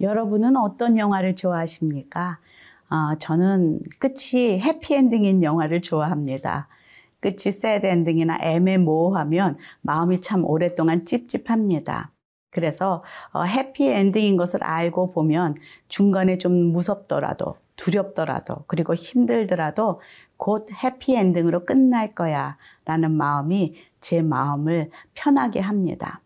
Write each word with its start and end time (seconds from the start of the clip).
여러분은 0.00 0.56
어떤 0.56 0.96
영화를 0.96 1.36
좋아하십니까? 1.36 2.38
어, 2.88 3.14
저는 3.18 3.80
끝이 3.98 4.60
해피엔딩인 4.60 5.42
영화를 5.42 5.80
좋아합니다. 5.80 6.68
끝이 7.20 7.52
새드 7.52 7.86
엔딩이나 7.86 8.38
애매모호하면 8.40 9.58
마음이 9.82 10.20
참 10.20 10.44
오랫동안 10.44 11.04
찝찝합니다. 11.04 12.10
그래서 12.50 13.04
어, 13.32 13.42
해피엔딩인 13.42 14.36
것을 14.36 14.64
알고 14.64 15.12
보면 15.12 15.54
중간에 15.88 16.38
좀 16.38 16.52
무섭더라도 16.72 17.56
두렵더라도 17.76 18.64
그리고 18.66 18.94
힘들더라도 18.94 20.00
곧 20.36 20.66
해피엔딩으로 20.72 21.64
끝날 21.64 22.14
거야 22.14 22.56
라는 22.84 23.12
마음이 23.12 23.74
제 24.00 24.22
마음을 24.22 24.90
편하게 25.14 25.60
합니다. 25.60 26.20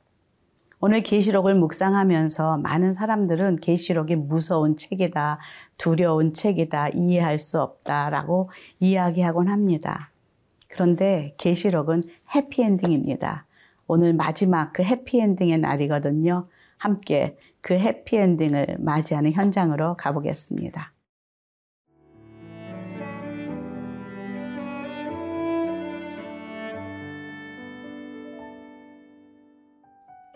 오늘 0.86 1.02
계시록을 1.02 1.54
묵상하면서 1.54 2.58
많은 2.58 2.92
사람들은 2.92 3.56
계시록이 3.56 4.16
무서운 4.16 4.76
책이다, 4.76 5.38
두려운 5.78 6.34
책이다, 6.34 6.90
이해할 6.92 7.38
수 7.38 7.58
없다라고 7.58 8.50
이야기하곤 8.80 9.48
합니다. 9.48 10.10
그런데 10.68 11.34
계시록은 11.38 12.02
해피엔딩입니다. 12.34 13.46
오늘 13.86 14.12
마지막 14.12 14.74
그 14.74 14.82
해피엔딩의 14.82 15.56
날이거든요. 15.56 16.48
함께 16.76 17.38
그 17.62 17.72
해피엔딩을 17.72 18.76
맞이하는 18.78 19.32
현장으로 19.32 19.96
가보겠습니다. 19.96 20.93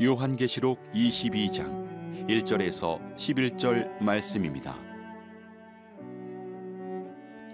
요한계시록 0.01 0.81
22장 0.93 2.29
1절에서 2.29 3.17
11절 3.17 4.01
말씀입니다. 4.01 4.77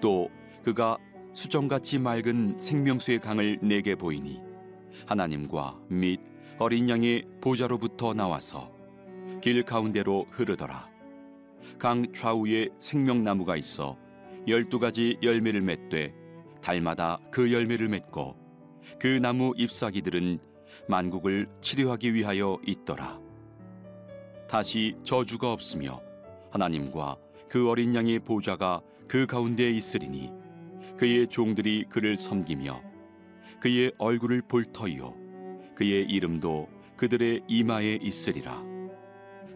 또 0.02 0.28
그가 0.62 0.98
수정같이 1.32 1.98
맑은 1.98 2.58
생명수의 2.58 3.20
강을 3.20 3.60
내게 3.62 3.94
보이니 3.94 4.42
하나님과 5.06 5.80
및 5.88 6.20
어린 6.58 6.90
양의 6.90 7.24
보좌로부터 7.40 8.12
나와서 8.12 8.70
길 9.40 9.62
가운데로 9.62 10.26
흐르더라. 10.30 10.86
강 11.78 12.12
좌우에 12.12 12.68
생명나무가 12.78 13.56
있어 13.56 13.96
열두 14.46 14.80
가지 14.80 15.16
열매를 15.22 15.62
맺되 15.62 16.12
달마다 16.60 17.18
그 17.30 17.50
열매를 17.50 17.88
맺고 17.88 18.36
그 19.00 19.06
나무 19.06 19.54
잎사귀들은 19.56 20.53
만국을 20.88 21.48
치료하기 21.60 22.14
위하여 22.14 22.58
있더라. 22.66 23.20
다시 24.48 24.94
저주가 25.02 25.52
없으며 25.52 26.00
하나님과 26.50 27.16
그 27.48 27.68
어린 27.68 27.94
양의 27.94 28.20
보좌가 28.20 28.82
그 29.08 29.26
가운데 29.26 29.70
있으리니 29.70 30.30
그의 30.96 31.26
종들이 31.28 31.84
그를 31.88 32.16
섬기며 32.16 32.82
그의 33.60 33.92
얼굴을 33.98 34.42
볼 34.42 34.64
터이요 34.64 35.14
그의 35.74 36.04
이름도 36.04 36.68
그들의 36.96 37.42
이마에 37.48 37.98
있으리라. 38.00 38.62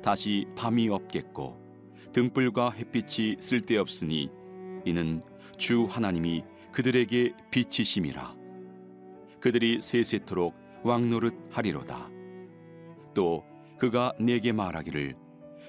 다시 0.03 0.47
밤이 0.57 0.89
없겠고 0.89 1.69
등불과 2.13 2.71
햇빛이 2.71 3.37
쓸데없으니 3.39 4.31
이는 4.85 5.23
주 5.57 5.85
하나님이 5.85 6.43
그들에게 6.73 7.35
빛이심이라. 7.51 8.35
그들이 9.41 9.81
세세토록 9.81 10.55
왕노릇 10.83 11.35
하리로다. 11.51 12.11
또 13.15 13.45
그가 13.79 14.13
내게 14.19 14.53
말하기를 14.53 15.15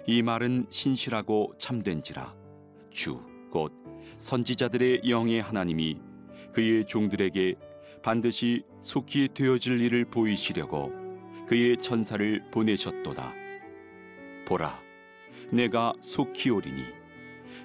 이 0.07 0.21
말은 0.21 0.67
신실하고 0.69 1.53
참된지라 1.57 2.35
주 2.91 3.29
곧 3.49 3.73
선지자들의 4.17 5.01
영의 5.09 5.41
하나님이 5.41 5.97
그의 6.53 6.85
종들에게 6.85 7.55
반드시 8.01 8.63
속히 8.81 9.29
되어질 9.33 9.81
일을 9.81 10.05
보이시려고 10.05 10.91
그의 11.47 11.77
천사를 11.81 12.41
보내셨도다. 12.51 13.33
보라, 14.45 14.79
내가 15.51 15.93
속히 15.99 16.49
오리니 16.49 16.83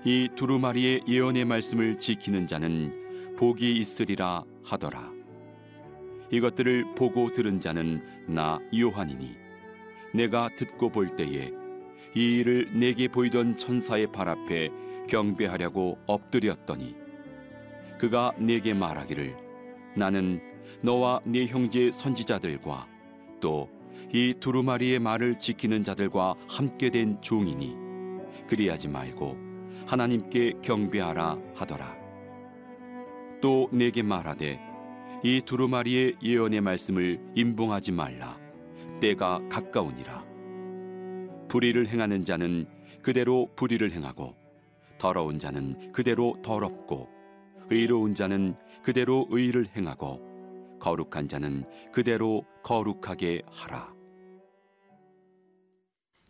이 0.05 0.29
두루마리의 0.35 1.03
예언의 1.07 1.45
말씀을 1.45 1.99
지키는 1.99 2.47
자는 2.47 3.37
복이 3.37 3.77
있으리라 3.77 4.45
하더라. 4.65 5.14
이것들을 6.31 6.95
보고 6.95 7.33
들은 7.33 7.61
자는 7.61 8.03
나 8.27 8.59
요한이니 8.77 9.37
내가 10.13 10.49
듣고 10.57 10.91
볼 10.91 11.09
때에 11.15 11.53
이 12.15 12.39
일을 12.39 12.79
내게 12.79 13.09
보이던 13.09 13.59
천사의 13.59 14.13
발 14.13 14.29
앞에 14.29 14.71
경배하려고 15.09 15.99
엎드렸더니 16.07 16.97
그가 17.99 18.33
내게 18.39 18.75
말하기를 18.75 19.37
나는 19.97 20.41
너와 20.81 21.21
네 21.25 21.47
형제 21.47 21.91
선지자들과 21.93 22.89
또 23.41 23.75
이 24.13 24.35
두루마리의 24.39 25.01
말을 25.01 25.39
지키는 25.39 25.83
자들과 25.85 26.35
함께 26.49 26.91
된 26.91 27.21
종이니 27.21 27.77
그리하지 28.47 28.89
말고 28.89 29.37
하나님께 29.87 30.55
경배하라 30.63 31.39
하더라. 31.55 31.97
또 33.41 33.69
내게 33.73 34.03
말하되 34.03 34.61
이 35.27 35.41
두루마리의 35.41 36.17
예언의 36.23 36.61
말씀을 36.61 37.19
임봉하지 37.35 37.93
말라. 37.93 38.39
때가 39.01 39.41
가까우니라. 39.49 40.23
불의를 41.49 41.87
행하는 41.87 42.27
자는 42.27 42.67
그대로 43.01 43.49
불의를 43.57 43.91
행하고 43.91 44.35
더러운 44.99 45.39
자는 45.39 45.93
그대로 45.93 46.37
더럽고 46.43 47.09
의로운 47.71 48.15
자는 48.15 48.55
그대로 48.83 49.27
의를 49.31 49.67
행하고 49.75 50.21
거룩한 50.79 51.27
자는 51.29 51.65
그대로 51.91 52.45
거룩하게 52.63 53.41
하라. 53.51 53.94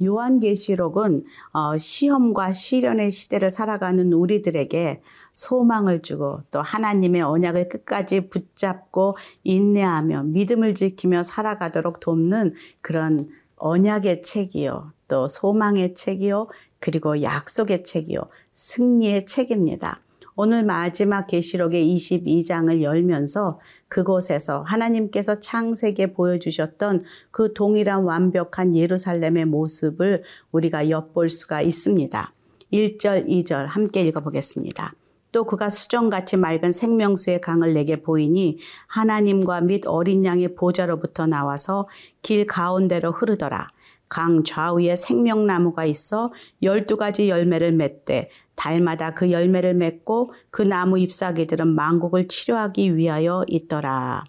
요한계시록은 0.04 1.24
어, 1.52 1.76
시험과 1.76 2.52
시련의 2.52 3.10
시대를 3.10 3.50
살아가는 3.50 4.12
우리들에게 4.12 5.02
소망을 5.34 6.02
주고 6.02 6.42
또 6.50 6.62
하나님의 6.62 7.22
언약을 7.22 7.68
끝까지 7.68 8.28
붙잡고 8.28 9.16
인내하며 9.42 10.24
믿음을 10.24 10.74
지키며 10.74 11.22
살아가도록 11.22 12.00
돕는 12.00 12.54
그런 12.80 13.28
언약의 13.56 14.22
책이요. 14.22 14.92
또 15.08 15.28
소망의 15.28 15.94
책이요. 15.94 16.48
그리고 16.78 17.22
약속의 17.22 17.84
책이요. 17.84 18.20
승리의 18.52 19.26
책입니다. 19.26 20.03
오늘 20.36 20.64
마지막 20.64 21.28
계시록의 21.28 21.86
22장을 21.94 22.82
열면서 22.82 23.60
그곳에서 23.86 24.62
하나님께서 24.62 25.38
창세기에 25.38 26.08
보여주셨던 26.08 27.02
그 27.30 27.52
동일한 27.52 28.02
완벽한 28.02 28.74
예루살렘의 28.74 29.44
모습을 29.44 30.24
우리가 30.50 30.90
엿볼 30.90 31.30
수가 31.30 31.62
있습니다. 31.62 32.32
1절, 32.72 33.28
2절 33.28 33.66
함께 33.66 34.02
읽어보겠습니다. 34.02 34.94
또 35.30 35.44
그가 35.44 35.68
수정같이 35.68 36.36
맑은 36.36 36.72
생명수의 36.72 37.40
강을 37.40 37.74
내게 37.74 38.02
보이니 38.02 38.58
하나님과 38.88 39.60
및 39.62 39.86
어린 39.86 40.24
양의 40.24 40.56
보좌로부터 40.56 41.26
나와서 41.26 41.88
길 42.22 42.46
가운데로 42.46 43.12
흐르더라. 43.12 43.68
강 44.08 44.44
좌우에 44.44 44.94
생명나무가 44.94 45.84
있어 45.84 46.32
열두 46.62 46.96
가지 46.96 47.28
열매를 47.28 47.72
맺되 47.72 48.28
달마다 48.54 49.12
그 49.14 49.30
열매를 49.30 49.74
맺고 49.74 50.32
그 50.50 50.62
나무 50.62 50.98
잎사귀들은 50.98 51.68
만국을 51.68 52.28
치료하기 52.28 52.96
위하여 52.96 53.44
있더라. 53.48 54.24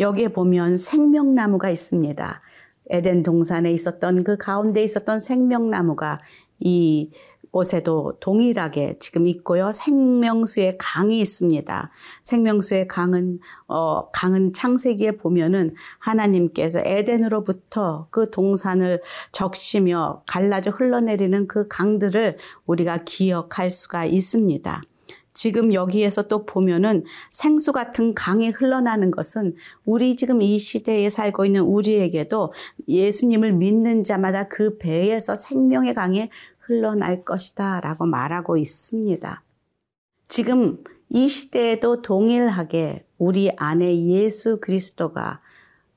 여기에 0.00 0.28
보면 0.28 0.76
생명나무가 0.76 1.70
있습니다. 1.70 2.42
에덴 2.90 3.22
동산에 3.22 3.72
있었던 3.72 4.24
그 4.24 4.36
가운데 4.36 4.82
있었던 4.82 5.20
생명나무가 5.20 6.20
이 6.58 7.10
곳에도 7.54 8.14
동일하게 8.18 8.96
지금 8.98 9.28
있고요. 9.28 9.70
생명수의 9.70 10.76
강이 10.76 11.20
있습니다. 11.20 11.90
생명수의 12.24 12.88
강은 12.88 13.38
어 13.68 14.10
강은 14.10 14.52
창세기에 14.52 15.12
보면은 15.18 15.76
하나님께서 16.00 16.80
에덴으로부터 16.80 18.08
그 18.10 18.28
동산을 18.30 19.02
적시며 19.30 20.24
갈라져 20.26 20.72
흘러내리는 20.72 21.46
그 21.46 21.68
강들을 21.68 22.38
우리가 22.66 23.04
기억할 23.04 23.70
수가 23.70 24.04
있습니다. 24.04 24.82
지금 25.34 25.74
여기에서 25.74 26.22
또 26.22 26.46
보면은 26.46 27.04
생수 27.32 27.72
같은 27.72 28.14
강이 28.14 28.50
흘러나는 28.50 29.10
것은 29.10 29.56
우리 29.84 30.14
지금 30.14 30.40
이 30.40 30.58
시대에 30.58 31.10
살고 31.10 31.44
있는 31.44 31.62
우리에게도 31.62 32.52
예수님을 32.86 33.52
믿는 33.52 34.04
자마다 34.04 34.46
그 34.46 34.78
배에서 34.78 35.34
생명의 35.34 35.94
강이 35.94 36.30
흘러날 36.66 37.24
것이다 37.24 37.80
라고 37.80 38.06
말하고 38.06 38.56
있습니다. 38.56 39.42
지금 40.28 40.82
이 41.08 41.28
시대에도 41.28 42.02
동일하게 42.02 43.06
우리 43.18 43.50
안에 43.56 44.06
예수 44.06 44.58
그리스도가 44.60 45.40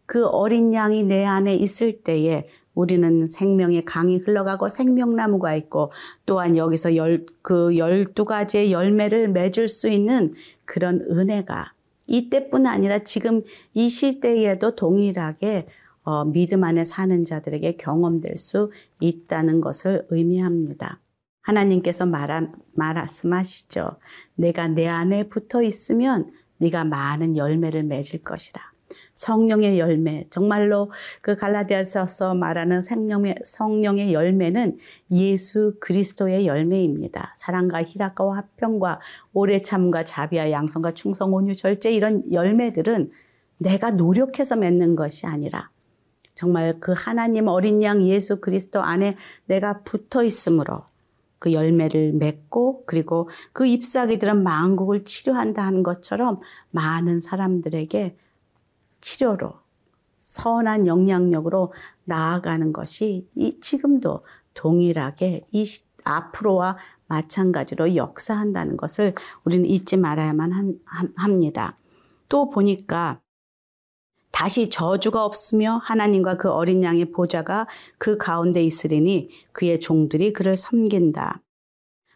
그 0.06 0.26
어린 0.26 0.74
양이 0.74 1.04
내 1.04 1.26
안에 1.26 1.56
있을 1.56 2.04
때에 2.04 2.48
우리는 2.74 3.28
생명의 3.28 3.86
강이 3.86 4.18
흘러가고 4.18 4.70
생명나무가 4.70 5.56
있고 5.56 5.92
또한 6.28 6.56
여기서 6.56 6.96
열, 6.96 7.26
그 7.42 7.76
열두 7.76 8.26
가지의 8.26 8.72
열매를 8.72 9.30
맺을 9.30 9.68
수 9.68 9.90
있는 9.90 10.34
그런 10.64 11.02
은혜가 11.10 11.74
이때뿐 12.06 12.68
아니라 12.68 13.00
지금 13.00 13.42
이 13.74 13.90
시대에도 13.90 14.76
동일하게 14.76 15.68
어, 16.08 16.24
믿음 16.24 16.64
안에 16.64 16.86
사는 16.86 17.26
자들에게 17.26 17.76
경험될 17.76 18.38
수 18.38 18.72
있다는 19.02 19.60
것을 19.60 20.08
의미합니다. 20.10 21.02
하나님께서 21.42 22.06
말하, 22.06 22.48
말씀하시죠. 22.76 23.98
내가 24.36 24.70
내 24.70 24.88
안에 24.88 25.28
붙어 25.28 25.62
있으면 25.62 26.32
네가 26.60 26.86
많은 26.86 27.36
열매를 27.36 27.84
맺을 27.84 28.24
것이라. 28.24 28.62
성령의 29.16 29.80
열매, 29.80 30.26
정말로 30.30 30.94
그 31.20 31.36
갈라디아서서 31.36 32.36
말하는 32.36 32.82
생명의, 32.82 33.36
성령의 33.44 34.14
열매는 34.14 34.78
예수 35.12 35.76
그리스도의 35.82 36.48
열매입니다. 36.48 37.34
사랑과 37.36 37.84
희락과 37.84 38.34
화평과 38.34 39.02
오래 39.34 39.62
참과 39.62 40.06
자비와 40.06 40.52
양성과 40.52 40.94
충성, 40.94 41.34
온유, 41.34 41.54
절제 41.54 41.92
이런 41.92 42.32
열매들은 42.32 43.12
내가 43.58 43.92
노력해서 43.92 44.56
맺는 44.56 44.96
것이 44.96 45.26
아니라 45.26 45.70
정말 46.38 46.80
그 46.80 46.94
하나님 46.96 47.48
어린 47.48 47.82
양 47.82 48.04
예수 48.04 48.40
그리스도 48.40 48.84
안에 48.84 49.16
내가 49.48 49.82
붙어 49.82 50.24
있으므로 50.24 50.84
그 51.40 51.52
열매를 51.52 52.14
맺고 52.14 52.84
그리고 52.86 53.28
그 53.54 53.66
잎사귀들은 53.66 54.44
만국을 54.44 55.04
치료한다 55.04 55.66
하는 55.66 55.82
것처럼 55.82 56.40
많은 56.70 57.20
사람들에게 57.22 58.16
치료로 59.02 59.54
선한 60.22 60.86
영향력으로 60.86 61.74
나아가는 62.04 62.72
것이 62.72 63.32
이 63.34 63.60
지금도 63.60 64.24
동일하게 64.54 65.48
이 65.52 65.66
앞으로와 66.04 66.78
마찬가지로 67.08 67.96
역사한다는 67.96 68.78
것을 68.78 69.16
우리는 69.44 69.66
잊지 69.66 69.98
말아야만 69.98 70.52
한, 70.52 71.14
합니다. 71.16 71.80
또 72.30 72.52
보니까 72.52 73.22
다시 74.40 74.70
저주가 74.70 75.26
없으며 75.26 75.82
하나님과 75.84 76.38
그 76.38 76.52
어린 76.52 76.84
양의 76.84 77.06
보좌가 77.06 77.66
그 77.98 78.18
가운데 78.18 78.62
있으리니 78.62 79.30
그의 79.52 79.80
종들이 79.80 80.32
그를 80.32 80.56
섬긴다. 80.56 81.42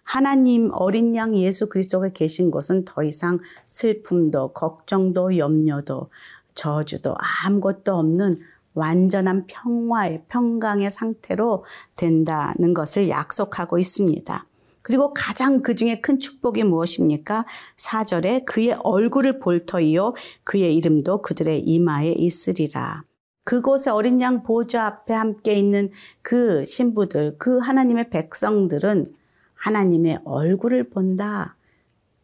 하나님 0.04 0.70
어린 0.72 1.16
양 1.16 1.36
예수 1.36 1.68
그리스도가 1.68 2.10
계신 2.10 2.52
곳은 2.52 2.86
더 2.86 3.02
이상 3.02 3.40
슬픔도 3.66 4.54
걱정도 4.54 5.36
염려도 5.40 6.12
저주도 6.54 7.16
아무것도 7.44 7.96
없는 7.96 8.38
완전한 8.76 9.48
평화의 9.48 10.26
평강의 10.28 10.92
상태로 10.92 11.66
된다는 11.96 12.76
것을 12.76 13.10
약속하고 13.10 13.80
있습니다. 13.80 14.46
그리고 14.82 15.14
가장 15.14 15.62
그 15.62 15.76
중에 15.76 16.02
큰 16.02 16.20
축복이 16.20 16.64
무엇입니까? 16.64 17.46
4절에 17.78 18.46
그의 18.46 18.78
얼굴을 18.84 19.40
볼 19.40 19.66
터이요 19.66 20.16
그의 20.44 20.76
이름도 20.76 21.22
그들의 21.22 21.60
이마에 21.60 22.12
있으리라. 22.12 23.04
그곳에 23.44 23.90
어린 23.90 24.22
양 24.22 24.44
보좌 24.44 24.86
앞에 24.86 25.14
함께 25.14 25.54
있는 25.54 25.90
그 26.22 26.64
신부들, 26.66 27.38
그 27.38 27.58
하나님의 27.58 28.10
백성들은 28.10 29.08
하나님의 29.56 30.20
얼굴을 30.26 30.90
본다. 30.90 31.58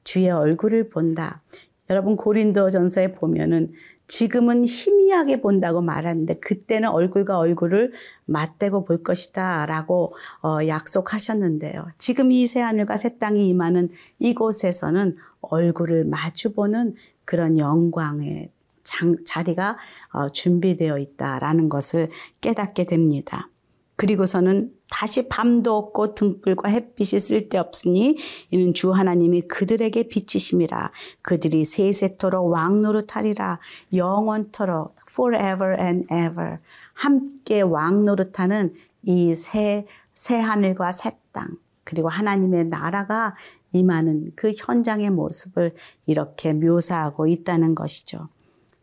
주의 0.03 0.29
얼굴을 0.29 0.89
본다. 0.89 1.41
여러분 1.89 2.15
고린도 2.15 2.69
전서에 2.71 3.13
보면은 3.13 3.71
지금은 4.07 4.63
희미하게 4.63 5.41
본다고 5.41 5.81
말하는데 5.81 6.39
그때는 6.39 6.89
얼굴과 6.89 7.37
얼굴을 7.37 7.91
맞대고 8.25 8.85
볼 8.85 9.03
것이다 9.03 9.65
라고 9.65 10.15
어, 10.41 10.65
약속하셨는데요. 10.65 11.89
지금 11.97 12.31
이 12.31 12.47
새하늘과 12.47 12.97
새 12.97 13.17
땅이 13.17 13.47
임하는 13.47 13.89
이곳에서는 14.19 15.17
얼굴을 15.41 16.05
마주보는 16.05 16.95
그런 17.25 17.57
영광의 17.57 18.49
장, 18.83 19.17
자리가 19.25 19.77
어, 20.13 20.29
준비되어 20.29 20.97
있다라는 20.97 21.67
것을 21.67 22.09
깨닫게 22.39 22.85
됩니다. 22.85 23.49
그리고서는 23.97 24.71
다시 24.89 25.27
밤도 25.27 25.75
없고 25.75 26.13
등불과 26.15 26.69
햇빛이 26.69 27.19
쓸데없으니 27.19 28.17
이는 28.51 28.73
주 28.73 28.91
하나님이 28.91 29.41
그들에게 29.41 30.03
빛이심이라. 30.07 30.91
그들이 31.21 31.65
세세토록 31.65 32.49
왕노릇하리라. 32.49 33.59
영원토록 33.93 34.95
forever 35.09 35.75
and 35.81 36.05
ever. 36.05 36.59
함께 36.93 37.61
왕노릇하는 37.61 38.73
이 39.03 39.31
새 39.33 39.85
새 40.17 40.39
하늘과 40.39 40.91
새 40.91 41.11
땅. 41.31 41.57
그리고 41.83 42.09
하나님의 42.09 42.65
나라가 42.65 43.35
임하는 43.71 44.31
그 44.35 44.51
현장의 44.57 45.11
모습을 45.11 45.75
이렇게 46.07 46.51
묘사하고 46.51 47.27
있다는 47.27 47.75
것이죠. 47.75 48.27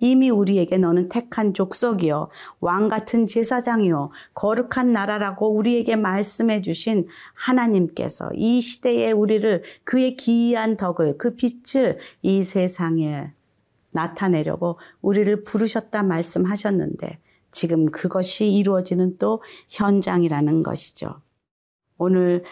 이미 0.00 0.31
우리에게 0.31 0.79
너는 0.79 1.08
택한 1.08 1.55
족속이요 1.55 2.29
왕 2.61 2.88
같은 2.88 3.26
제사장이요 3.26 4.11
거룩한 4.35 4.93
나라라고 4.93 5.55
우리에게 5.55 5.96
말씀해 5.96 6.61
주신 6.61 7.06
하나님께서 7.35 8.31
이 8.35 8.61
시대에 8.61 9.12
우리를 9.12 9.62
그의 9.85 10.17
기이한 10.17 10.76
덕을 10.76 11.17
그 11.19 11.37
빛을 11.37 11.99
이 12.23 12.43
세상에 12.43 13.32
나타내려고 13.93 14.79
우리를 15.00 15.44
부르셨다 15.44 16.02
말씀하셨는데 16.02 17.19
지금 17.50 17.87
그것이 17.87 18.52
이루어지는 18.52 19.17
또 19.17 19.41
현장이라는 19.70 20.64
것이죠. 20.64 21.20
오늘 21.96 22.43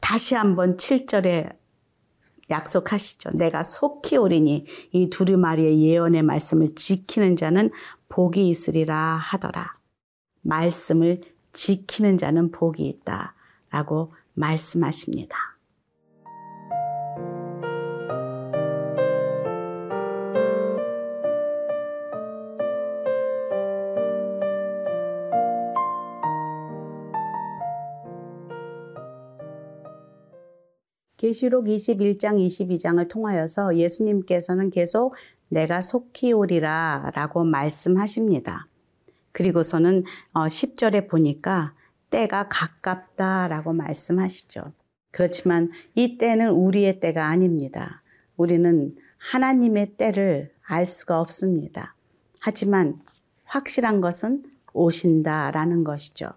다시 0.00 0.34
한번 0.34 0.76
7절에 0.76 1.59
약속하시죠. 2.50 3.30
내가 3.34 3.62
속히 3.62 4.16
오리니 4.16 4.66
이 4.92 5.10
두루마리의 5.10 5.82
예언의 5.82 6.22
말씀을 6.22 6.74
지키는 6.74 7.36
자는 7.36 7.70
복이 8.08 8.48
있으리라 8.50 8.96
하더라. 8.96 9.76
말씀을 10.42 11.20
지키는 11.52 12.18
자는 12.18 12.50
복이 12.50 12.86
있다. 12.86 13.34
라고 13.70 14.12
말씀하십니다. 14.34 15.49
계시록 31.20 31.66
21장 31.66 32.38
22장을 32.38 33.06
통하여서 33.06 33.76
예수님께서는 33.76 34.70
계속 34.70 35.14
내가 35.50 35.82
속히 35.82 36.32
오리라 36.32 37.10
라고 37.14 37.44
말씀하십니다. 37.44 38.66
그리고서는 39.32 40.04
10절에 40.32 41.04
어, 41.04 41.06
보니까 41.08 41.74
때가 42.08 42.48
가깝다 42.48 43.48
라고 43.48 43.74
말씀하시죠. 43.74 44.72
그렇지만 45.10 45.70
이 45.94 46.16
때는 46.16 46.52
우리의 46.52 47.00
때가 47.00 47.26
아닙니다. 47.26 48.02
우리는 48.38 48.96
하나님의 49.18 49.96
때를 49.96 50.54
알 50.62 50.86
수가 50.86 51.20
없습니다. 51.20 51.94
하지만 52.38 52.98
확실한 53.44 54.00
것은 54.00 54.42
오신다라는 54.72 55.84
것이죠. 55.84 56.30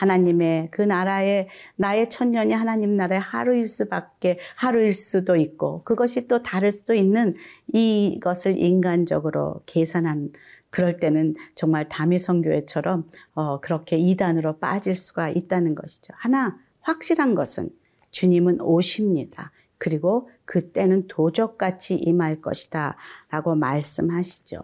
하나님의 0.00 0.68
그 0.70 0.80
나라의 0.80 1.48
나의 1.76 2.08
천년이 2.08 2.54
하나님 2.54 2.96
나라의 2.96 3.20
하루일 3.20 3.66
수밖에 3.66 4.38
하루일 4.56 4.94
수도 4.94 5.36
있고 5.36 5.84
그것이 5.84 6.26
또 6.26 6.42
다를 6.42 6.72
수도 6.72 6.94
있는 6.94 7.34
이것을 7.68 8.58
인간적으로 8.58 9.60
계산한 9.66 10.32
그럴 10.70 10.98
때는 10.98 11.34
정말 11.54 11.88
다미성교회처럼 11.88 13.08
어, 13.34 13.60
그렇게 13.60 13.98
이단으로 13.98 14.58
빠질 14.58 14.94
수가 14.94 15.28
있다는 15.28 15.74
것이죠. 15.74 16.14
하나 16.16 16.56
확실한 16.80 17.34
것은 17.34 17.68
주님은 18.10 18.62
오십니다. 18.62 19.52
그리고 19.76 20.30
그때는 20.46 21.08
도적같이 21.08 21.96
임할 21.96 22.40
것이다 22.40 22.96
라고 23.28 23.54
말씀하시죠. 23.54 24.62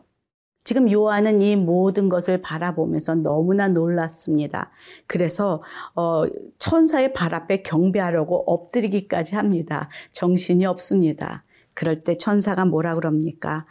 지금 0.66 0.90
요한은 0.90 1.40
이 1.40 1.54
모든 1.54 2.08
것을 2.08 2.42
바라보면서 2.42 3.14
너무나 3.14 3.68
놀랐습니다. 3.68 4.72
그래서 5.06 5.62
어, 5.94 6.24
천사의 6.58 7.12
발 7.12 7.36
앞에 7.36 7.62
경배하려고 7.62 8.42
엎드리기까지 8.48 9.36
합니다. 9.36 9.88
정신이 10.10 10.66
없습니다. 10.66 11.44
그럴 11.72 12.02
때 12.02 12.16
천사가 12.16 12.64
뭐라 12.64 12.96
그럽니까? 12.96 13.64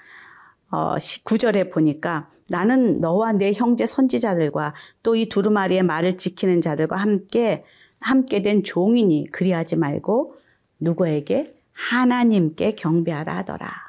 어, 0.72 0.96
19절에 0.96 1.70
보니까 1.70 2.30
나는 2.48 3.02
너와 3.02 3.34
내 3.34 3.52
형제 3.52 3.86
선지자들과 3.86 4.74
또 5.04 5.16
이 5.16 5.28
두루마리의 5.28 5.84
말을 5.84 6.16
지키는 6.16 6.62
자들과 6.62 6.96
함께 6.96 7.66
함께 8.00 8.42
된 8.42 8.64
종이니 8.64 9.32
그리하지 9.34 9.76
말고 9.76 10.36
누구에게 10.80 11.52
하나님께 11.74 12.76
경배하라 12.76 13.36
하더라. 13.40 13.85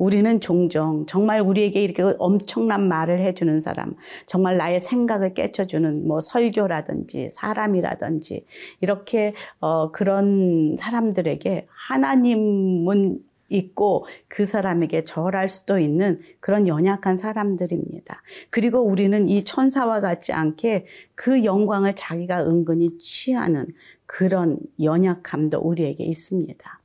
우리는 0.00 0.40
종종 0.40 1.04
정말 1.04 1.42
우리에게 1.42 1.82
이렇게 1.82 2.02
엄청난 2.18 2.88
말을 2.88 3.20
해주는 3.20 3.60
사람, 3.60 3.94
정말 4.24 4.56
나의 4.56 4.80
생각을 4.80 5.34
깨쳐주는 5.34 6.08
뭐 6.08 6.20
설교라든지 6.20 7.28
사람이라든지 7.34 8.46
이렇게 8.80 9.34
어, 9.60 9.92
그런 9.92 10.76
사람들에게 10.78 11.66
하나님은 11.68 13.20
있고 13.50 14.06
그 14.28 14.46
사람에게 14.46 15.04
절할 15.04 15.48
수도 15.48 15.78
있는 15.78 16.20
그런 16.38 16.66
연약한 16.66 17.18
사람들입니다. 17.18 18.22
그리고 18.48 18.80
우리는 18.80 19.28
이 19.28 19.42
천사와 19.42 20.00
같지 20.00 20.32
않게 20.32 20.86
그 21.14 21.44
영광을 21.44 21.94
자기가 21.94 22.46
은근히 22.46 22.96
취하는 22.96 23.66
그런 24.06 24.56
연약함도 24.80 25.58
우리에게 25.58 26.04
있습니다. 26.04 26.79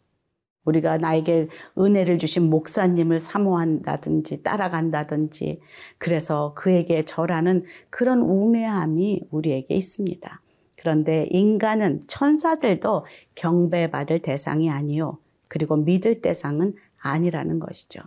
우리가 0.66 0.98
나에게 0.98 1.48
은혜를 1.78 2.20
주신 2.20 2.50
목사님을 2.50 3.20
사모한다든지 3.20 4.44
따라간다든지 4.44 5.62
그래서 5.98 6.54
그에게 6.56 7.06
절하는 7.06 7.64
그런 7.90 8.20
우매함이 8.22 9.28
우리에게 9.32 9.76
있습니다. 9.76 10.42
그런데 10.76 11.28
인간은 11.32 12.04
천사들도 12.08 13.06
경배받을 13.36 14.20
대상이 14.22 14.70
아니요. 14.70 15.20
그리고 15.48 15.78
믿을 15.78 16.22
대상은 16.22 16.76
아니라는 17.00 17.60
것이죠. 17.60 18.02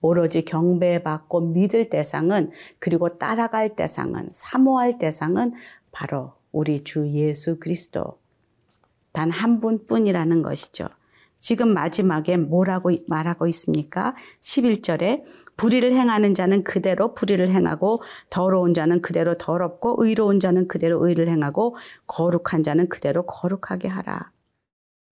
오로지 0.00 0.44
경배받고 0.44 1.40
믿을 1.40 1.88
대상은 1.88 2.50
그리고 2.80 3.18
따라갈 3.18 3.76
대상은 3.76 4.28
사모할 4.32 4.98
대상은 4.98 5.54
바로 5.92 6.32
우리 6.50 6.84
주 6.84 7.08
예수 7.08 7.58
그리스도 7.60 8.18
단 9.12 9.30
한 9.30 9.60
분뿐이라는 9.60 10.42
것이죠. 10.42 10.88
지금 11.42 11.74
마지막에 11.74 12.36
뭐라고 12.36 12.92
말하고 13.08 13.48
있습니까? 13.48 14.14
11절에 14.40 15.24
불의를 15.56 15.92
행하는 15.92 16.34
자는 16.34 16.62
그대로 16.62 17.14
불의를 17.14 17.48
행하고 17.48 18.00
더러운 18.30 18.74
자는 18.74 19.02
그대로 19.02 19.36
더럽고 19.36 19.96
의로운 19.98 20.38
자는 20.38 20.68
그대로 20.68 21.04
의를 21.04 21.26
행하고 21.26 21.76
거룩한 22.06 22.62
자는 22.62 22.88
그대로 22.88 23.26
거룩하게 23.26 23.88
하라. 23.88 24.30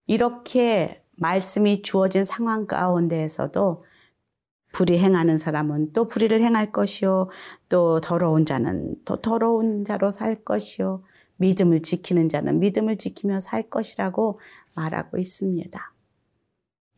이렇게 0.07 1.03
말씀이 1.17 1.83
주어진 1.83 2.23
상황 2.23 2.69
가운데에서도 2.69 3.85
불의 4.73 5.01
행하는 5.01 5.37
사람은 5.37 5.93
또 5.93 6.07
불의를 6.07 6.43
행할 6.43 6.71
것이요. 6.71 7.29
또 7.69 8.01
더러운 8.01 8.47
자는 8.47 8.95
또 9.05 9.17
더러운 9.17 9.85
자로 9.85 10.13
살 10.13 10.45
것이요. 10.45 11.03
믿음을 11.39 11.83
지키는 11.83 12.29
자는 12.29 12.61
믿음을 12.61 12.99
지키며 12.99 13.41
살 13.41 13.69
것이라고 13.69 14.39
말하고 14.77 15.19
있습니다. 15.19 15.93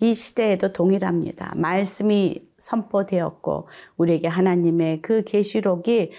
이 0.02 0.14
시대에도 0.14 0.72
동일합니다. 0.72 1.52
말씀이 1.54 2.44
선포되었고 2.58 3.68
우리에게 3.96 4.26
하나님의 4.26 5.00
그 5.00 5.22
계시록이 5.22 6.10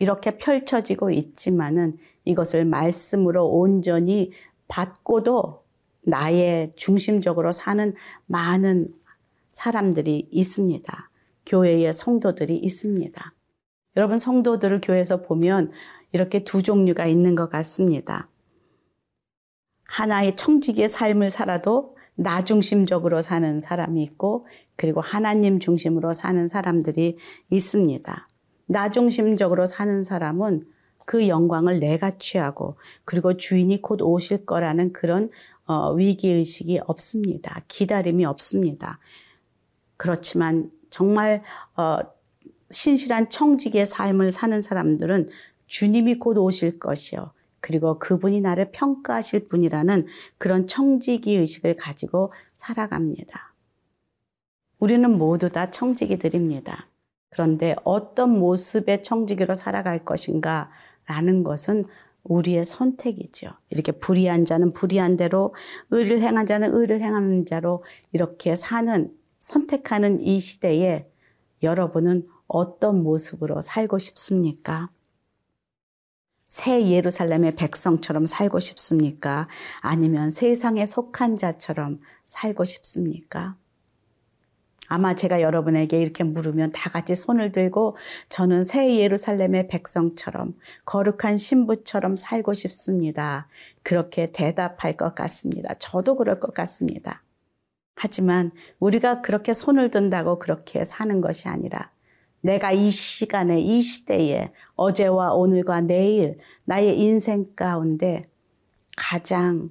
이렇게 0.00 0.38
펼쳐지고 0.38 1.12
있지만은 1.12 1.98
이것을 2.24 2.64
말씀으로 2.64 3.46
온전히 3.46 4.32
받고도 4.66 5.62
나의 6.02 6.72
중심적으로 6.74 7.52
사는 7.52 7.92
많은 8.26 8.92
사람들이 9.52 10.26
있습니다. 10.32 11.10
교회의 11.46 11.94
성도들이 11.94 12.56
있습니다. 12.56 13.34
여러분 13.96 14.18
성도들을 14.18 14.80
교회에서 14.80 15.22
보면 15.22 15.70
이렇게 16.10 16.42
두 16.42 16.64
종류가 16.64 17.06
있는 17.06 17.36
것 17.36 17.48
같습니다. 17.50 18.28
하나의 19.84 20.34
청지기의 20.34 20.88
삶을 20.88 21.30
살아도 21.30 21.97
나 22.20 22.42
중심적으로 22.42 23.22
사는 23.22 23.60
사람이 23.60 24.02
있고 24.02 24.48
그리고 24.74 25.00
하나님 25.00 25.60
중심으로 25.60 26.14
사는 26.14 26.48
사람들이 26.48 27.16
있습니다. 27.48 28.28
나 28.66 28.90
중심적으로 28.90 29.66
사는 29.66 30.02
사람은 30.02 30.66
그 31.04 31.28
영광을 31.28 31.78
내가 31.78 32.18
취하고 32.18 32.76
그리고 33.04 33.36
주인이 33.36 33.80
곧 33.82 34.02
오실 34.02 34.46
거라는 34.46 34.92
그런 34.92 35.28
어, 35.66 35.92
위기 35.92 36.30
의식이 36.30 36.80
없습니다. 36.86 37.62
기다림이 37.68 38.24
없습니다. 38.24 38.98
그렇지만 39.96 40.72
정말 40.90 41.44
어, 41.76 41.98
신실한 42.70 43.30
청직의 43.30 43.86
삶을 43.86 44.32
사는 44.32 44.60
사람들은 44.60 45.28
주님이 45.68 46.16
곧 46.16 46.36
오실 46.38 46.80
것이요. 46.80 47.30
그리고 47.60 47.98
그분이 47.98 48.40
나를 48.40 48.70
평가하실 48.72 49.48
분이라는 49.48 50.06
그런 50.38 50.66
청지기 50.66 51.36
의식을 51.36 51.76
가지고 51.76 52.32
살아갑니다. 52.54 53.54
우리는 54.78 55.10
모두 55.18 55.50
다 55.50 55.70
청지기들입니다. 55.70 56.88
그런데 57.30 57.74
어떤 57.84 58.38
모습의 58.38 59.02
청지기로 59.02 59.54
살아갈 59.54 60.04
것인가 60.04 60.70
라는 61.06 61.42
것은 61.42 61.84
우리의 62.24 62.64
선택이죠. 62.64 63.50
이렇게 63.70 63.92
불의한 63.92 64.44
자는 64.44 64.72
불의한 64.72 65.16
대로, 65.16 65.54
의를 65.90 66.20
행한 66.20 66.46
자는 66.46 66.74
의를 66.74 67.00
행하는 67.00 67.46
자로 67.46 67.84
이렇게 68.12 68.56
사는, 68.56 69.12
선택하는 69.40 70.20
이 70.20 70.40
시대에 70.40 71.08
여러분은 71.62 72.28
어떤 72.46 73.02
모습으로 73.02 73.60
살고 73.60 73.98
싶습니까? 73.98 74.90
새 76.48 76.88
예루살렘의 76.88 77.56
백성처럼 77.56 78.24
살고 78.24 78.58
싶습니까? 78.58 79.48
아니면 79.82 80.30
세상에 80.30 80.86
속한 80.86 81.36
자처럼 81.36 82.00
살고 82.24 82.64
싶습니까? 82.64 83.56
아마 84.88 85.14
제가 85.14 85.42
여러분에게 85.42 86.00
이렇게 86.00 86.24
물으면 86.24 86.72
다 86.72 86.88
같이 86.88 87.14
손을 87.14 87.52
들고 87.52 87.98
저는 88.30 88.64
새 88.64 88.96
예루살렘의 88.96 89.68
백성처럼 89.68 90.54
거룩한 90.86 91.36
신부처럼 91.36 92.16
살고 92.16 92.54
싶습니다. 92.54 93.46
그렇게 93.82 94.32
대답할 94.32 94.96
것 94.96 95.14
같습니다. 95.14 95.74
저도 95.74 96.16
그럴 96.16 96.40
것 96.40 96.54
같습니다. 96.54 97.22
하지만 97.94 98.52
우리가 98.78 99.20
그렇게 99.20 99.52
손을 99.52 99.90
든다고 99.90 100.38
그렇게 100.38 100.86
사는 100.86 101.20
것이 101.20 101.46
아니라 101.48 101.90
내가 102.40 102.72
이 102.72 102.90
시간에, 102.90 103.60
이 103.60 103.80
시대에 103.80 104.52
어제와 104.76 105.34
오늘과 105.34 105.82
내일 105.82 106.38
나의 106.64 106.98
인생 107.00 107.54
가운데 107.54 108.28
가장 108.96 109.70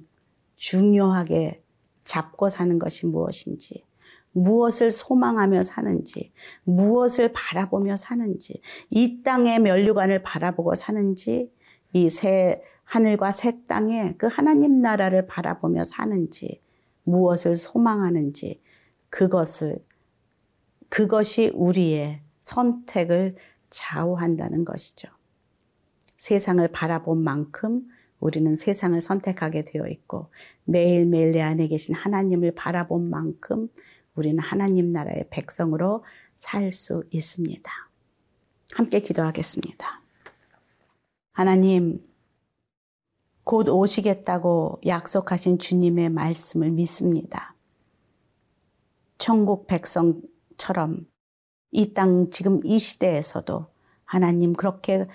중요하게 0.56 1.62
잡고 2.04 2.48
사는 2.48 2.78
것이 2.78 3.06
무엇인지, 3.06 3.84
무엇을 4.32 4.90
소망하며 4.90 5.62
사는지, 5.62 6.32
무엇을 6.64 7.32
바라보며 7.32 7.96
사는지, 7.96 8.60
이 8.90 9.22
땅의 9.22 9.60
면류관을 9.60 10.22
바라보고 10.22 10.74
사는지, 10.74 11.52
이 11.92 12.08
새 12.08 12.62
하늘과 12.84 13.32
새 13.32 13.64
땅에 13.66 14.14
그 14.16 14.26
하나님 14.26 14.80
나라를 14.80 15.26
바라보며 15.26 15.84
사는지, 15.84 16.62
무엇을 17.04 17.54
소망하는지, 17.54 18.62
그것을, 19.10 19.84
그것이 20.88 21.50
우리의 21.54 22.22
선택을 22.48 23.36
좌우한다는 23.70 24.64
것이죠. 24.64 25.08
세상을 26.16 26.66
바라본 26.68 27.22
만큼 27.22 27.86
우리는 28.20 28.56
세상을 28.56 28.98
선택하게 29.00 29.64
되어 29.64 29.86
있고 29.86 30.32
매일매일 30.64 31.32
내 31.32 31.42
안에 31.42 31.68
계신 31.68 31.94
하나님을 31.94 32.54
바라본 32.54 33.10
만큼 33.10 33.68
우리는 34.14 34.38
하나님 34.42 34.90
나라의 34.90 35.28
백성으로 35.30 36.04
살 36.36 36.70
수 36.72 37.04
있습니다. 37.10 37.70
함께 38.74 39.00
기도하겠습니다. 39.00 40.02
하나님, 41.32 42.04
곧 43.44 43.68
오시겠다고 43.68 44.80
약속하신 44.86 45.58
주님의 45.58 46.10
말씀을 46.10 46.70
믿습니다. 46.70 47.54
천국 49.18 49.66
백성처럼 49.66 51.06
이 51.72 51.92
땅 51.94 52.30
지금 52.30 52.60
이 52.64 52.78
시대에서도 52.78 53.66
하나님 54.04 54.54
그렇게 54.54 55.06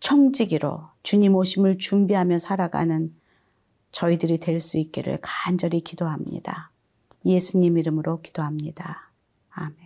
청지기로 0.00 0.82
주님 1.02 1.34
오심을 1.34 1.78
준비하며 1.78 2.38
살아가는 2.38 3.14
저희들이 3.92 4.38
될 4.38 4.60
수 4.60 4.78
있기를 4.78 5.18
간절히 5.22 5.80
기도합니다. 5.80 6.70
예수님 7.24 7.78
이름으로 7.78 8.20
기도합니다. 8.20 9.10
아멘. 9.50 9.85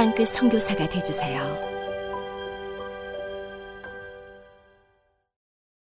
땅끝 0.00 0.28
선교사가 0.28 0.88
되주세요. 0.88 1.69